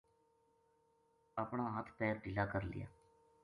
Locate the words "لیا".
2.71-2.85